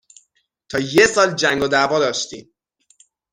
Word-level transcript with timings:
تا 0.69 0.79
یه 0.79 1.05
سال 1.07 1.35
جنگ 1.35 1.63
و 1.63 1.67
دعوا 1.67 1.99
داشتیم 1.99 2.53